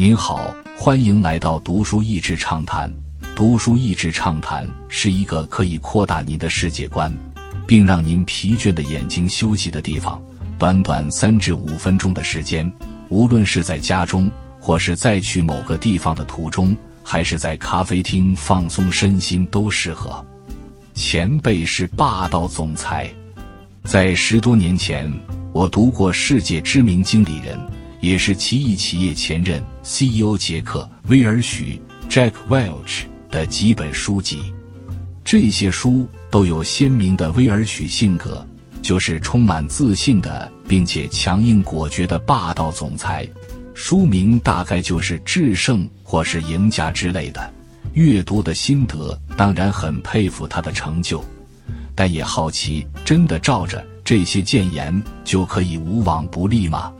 [0.00, 2.90] 您好，欢迎来到读书益智畅谈。
[3.36, 7.14] 读书益智畅谈是一个可以扩大您的世界观，
[7.66, 10.18] 并让您疲倦的眼睛休息的地方。
[10.58, 12.72] 短短三至五分钟的时间，
[13.10, 16.74] 无论是在家中，或是在去某个地方的途中，
[17.04, 20.24] 还是在咖啡厅放松身心，都适合。
[20.94, 23.06] 前辈是霸道总裁，
[23.84, 25.12] 在十多年前，
[25.52, 27.60] 我读过世界知名经理人，
[28.00, 34.52] 也是奇异企业前任 CEO 杰克·威尔许 （Jack Welch） 的几本书籍。
[35.22, 38.44] 这些书都有鲜明的威尔许性格，
[38.82, 43.28] 就是充满自信的，并且强硬果决的霸道总裁。
[43.74, 47.52] 书名大概就是“制胜”或是“赢家”之类的。
[47.92, 51.22] 阅读的心得，当然很佩服他的成就，
[51.94, 56.92] 但也好奇，真的照着这些谏言就可以无往不利吗？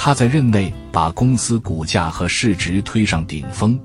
[0.00, 3.76] 他在任内把公司股价和市值推上顶峰，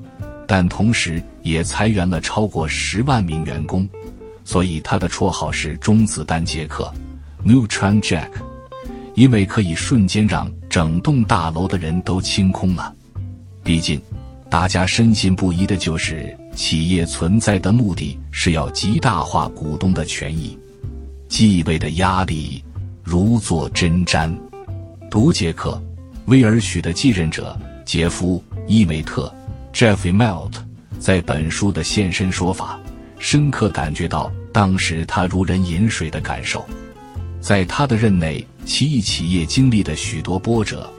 [0.48, 3.90] 但同时也裁员了超过十万名员工，
[4.46, 6.94] 所以他的绰号是“中子弹杰克
[7.44, 8.30] ”（Neutron Jack），
[9.16, 12.94] 因为可以瞬间让整栋大楼的人都清空了。
[13.64, 14.00] 毕竟。
[14.50, 20.56] 大家深信不疑的就是，企业存在的目的是要极大化股东的权益，
[21.28, 22.64] 继位的压力
[23.02, 24.32] 如坐针毡。
[25.10, 25.72] 读杰克·
[26.28, 29.34] 威尔许的继任者杰夫·伊梅特
[29.74, 30.54] （Jeffrey Melt）
[30.98, 32.80] 在本书的现身说法，
[33.20, 36.66] 深刻感觉到当时他如人饮水的感受。
[37.42, 40.90] 在他的任内，奇异企业经历了许多波折。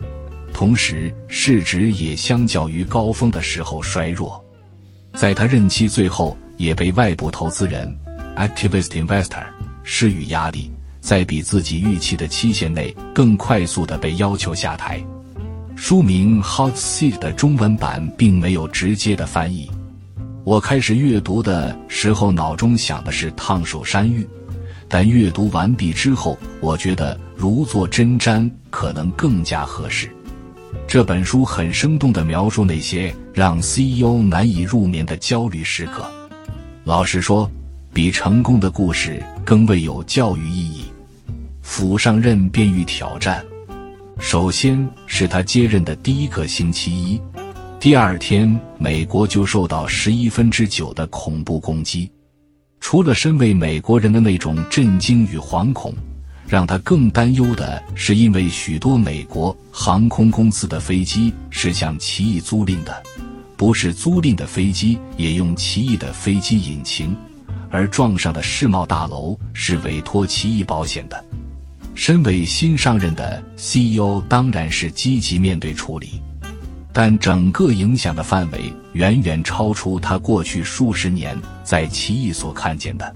[0.52, 4.44] 同时，市值也相较于高峰的时候衰弱，
[5.14, 7.92] 在他任期最后，也被外部投资人
[8.36, 9.42] （activist investor）
[9.84, 10.70] 施予压力，
[11.04, 15.04] 在比自己预期的期限内更快速的被要求下台。
[15.76, 19.70] 书名《Hot Seat》的中文版并没有直接的翻译。
[20.44, 24.26] 我开始阅读的时候，脑中想的是烫手山芋，
[24.88, 30.08] 但阅读完毕之后，我觉得如坐针毡可能更加合适。
[30.88, 36.10] 这本书很生动地描述那些让 CEO 难以入眠的焦虑时刻。
[36.84, 37.50] 老实说，
[37.92, 40.84] 比成功的故事更为有教育意义。
[41.64, 43.44] 甫上任便遇挑战，
[44.20, 47.20] 首先是他接任的第一个星期一，
[47.80, 52.08] 第二天美国就受到十一分之九的恐怖攻击。
[52.80, 55.92] 除了身为美国人的那种震惊与惶恐。
[56.46, 63.02] 让他更担忧的是，因为许多美国航空公司的飞机是向奇异租赁的，
[63.56, 67.16] 不是租赁的飞机也用奇异的飞机引擎，
[67.70, 71.24] 而撞上的世贸大楼是委托奇异保险的。
[71.94, 76.20] 身为新上任的 CEO，当然是积极面对处理，
[76.92, 83.14] 但整个影响的范围远远超出他过去数十年在奇异所看见的，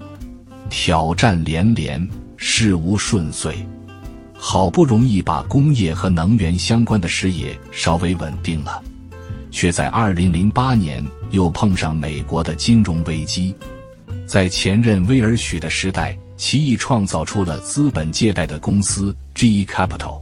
[0.69, 2.07] 挑战连连。
[2.41, 3.67] 事无顺遂，
[4.33, 8.81] 好不容易把工业和能源相关的事业稍微稳定了，
[9.51, 13.53] 却在二零零八年又碰上美国的金融危机。
[14.25, 20.21] 在前任威尔许的时代，奇异创造出了资本借贷的公司 G Capital，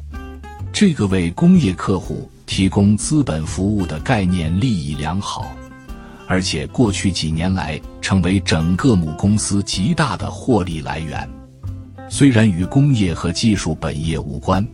[0.73, 5.55] 这个为工业客户提供资本服务的概念利益良好，
[6.27, 11.29] 而且过去几年来成为整个母公司极大的获利来源。
[12.09, 14.67] 虽然与工业和技术本业无关，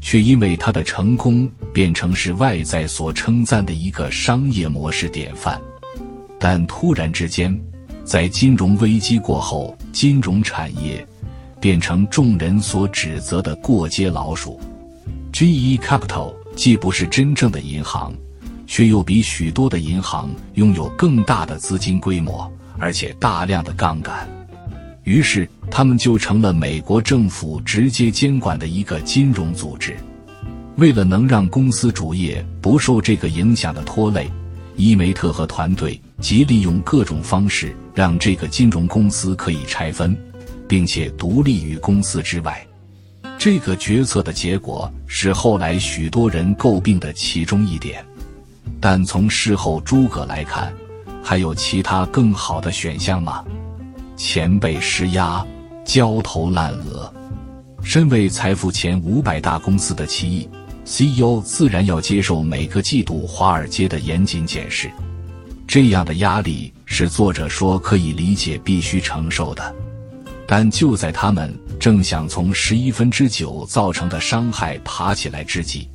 [0.00, 5.60] 却因为它的成功变成是外在所称赞的一个商业模式典范。
[6.40, 7.54] 但突然之间，
[8.04, 11.04] 在金融危机过后，金融产业
[11.60, 14.60] 变成众人所指责的过街老鼠。
[15.32, 18.14] GE Capital 既不是真正的银行，
[18.64, 22.48] 却又比许多的银行拥有更大的资金规模，
[22.78, 24.28] 而且大量的杠杆。
[25.02, 29.96] 于是，他们就成了美国政府直接监管的一个金融组织。
[30.76, 34.30] 为了能让公司主业不受这个影响的拖累，
[34.76, 40.16] 伊梅特和团队即利用各种方式让这个金融公司可以拆分，
[40.66, 42.66] 并且独立于公司之外。
[43.38, 48.04] 这个决策的结果是后来许多人诟病的其中一点。
[48.80, 50.72] 但从事后诸葛来看，
[51.22, 53.44] 还有其他更好的选项吗？
[54.16, 55.44] 前辈施压，
[55.84, 57.12] 焦头烂额。
[57.80, 60.48] 身为财富前五百大公司的奇异
[60.84, 64.90] CEO，自然要接受每个季度华尔街的严谨检视。
[65.68, 69.74] 这样的压力是作者说可以理解、必须承受的。
[70.46, 75.86] 但就在他们正想从十一分之九造成的伤害爬起来之际，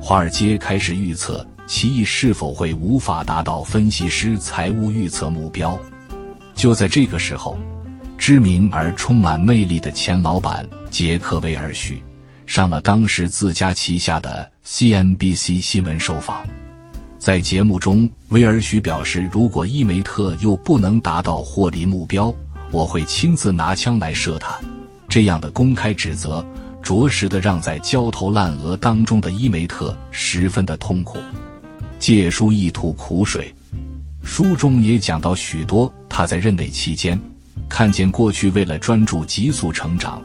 [0.00, 5.76] 华尔街开始预测其意是否会无法达到分析师财务预测目标？
[6.54, 7.58] 就在这个时候，
[8.16, 12.00] 知名而充满魅力的前老板杰克威尔许
[12.46, 16.46] 上了当时自家旗下的 CNBC 新闻受访。
[17.22, 22.34] 在节目中，威尔许表示，如果伊梅特又不能达到获利目标，
[22.72, 24.58] 我会亲自拿枪来射他。
[25.08, 26.44] 这样的公开指责，
[26.82, 31.16] 着实的让在焦头烂额当中的伊梅特十分的痛苦。
[31.96, 33.54] 借书一吐苦水，
[34.24, 37.16] 书中也讲到许多他在任内期间，
[37.68, 40.20] 看见过去为了专注急速成长、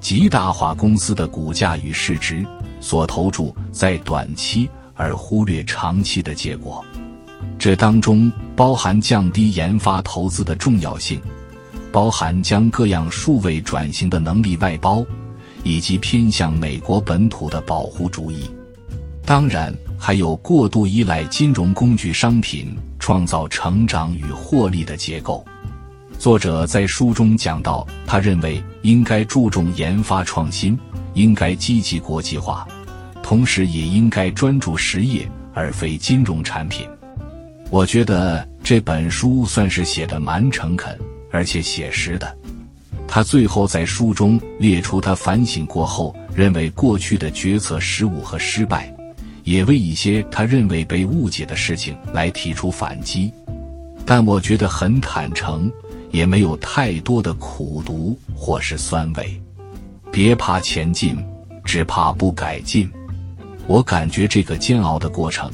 [0.00, 2.44] 极大化公司的股价与市值，
[2.80, 4.68] 所投注在短期
[5.00, 6.84] 而忽略长期的结果。
[7.58, 11.18] 这当中包含降低研发投资的重要性，
[11.90, 15.02] 包含将各样数位转型的能力外包，
[15.62, 18.50] 以及偏向美国本土的保护主义。
[19.24, 25.42] 当然，还有过度依赖金融工具商品创造成长与获利的结构。
[26.18, 30.78] 作者在书中讲到，他认为应该注重研发创新，
[31.14, 32.66] 应该积极国际化，
[33.30, 36.84] 同时也应该专注实业而非金融产品。
[37.70, 40.98] 我觉得这本书算是写的蛮诚恳
[41.30, 42.36] 而且写实的。
[43.06, 48.92] 他最后在书中列出他反省过后认为过去的决策失误和失败。
[49.44, 53.32] 也为一些他认为被误解的事情来提出反击，
[54.04, 55.70] 但我觉得很坦诚，
[56.10, 59.40] 也没有太多的苦读或是酸味。
[60.10, 61.16] 别怕前进，
[61.64, 62.90] 只怕不改进。
[63.70, 65.48] 我感觉这个煎熬的过程，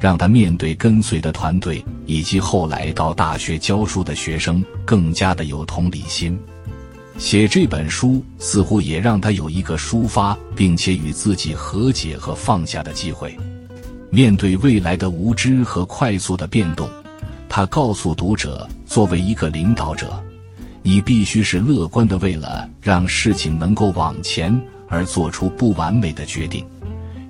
[0.00, 6.40] 让他面对跟随的团队以及后来到大学教书的学生更加的有同理心。
[7.18, 13.36] 写这本书似乎也让他有一个抒发，并且与自己和解和放下的机会。
[14.08, 16.88] 面对未来的无知和快速的变动，
[17.50, 20.18] 他告诉读者：作为一个领导者，
[20.82, 26.64] 你必须是乐观的，为了让事情能够往前而做出不完美的决定，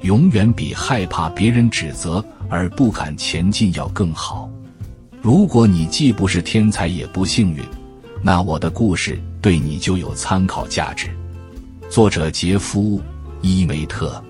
[0.03, 4.49] 永远比害怕别人指责而不敢前进要更好。
[5.21, 7.62] 如果你既不是天才，也不幸运，
[8.23, 9.19] 那我的故事。
[9.41, 11.09] 对你就有参考价值。
[11.89, 12.99] 作者杰夫·
[13.41, 14.23] 伊梅特。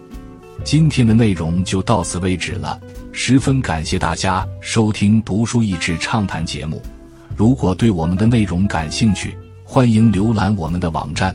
[0.62, 2.79] 今天的内容就到此为止了，
[3.11, 6.82] 十分感谢大家收听《读书益智畅谈》节目。
[7.35, 9.35] 如果对我们的内容感兴趣，
[9.65, 11.35] 欢迎浏览我们的网站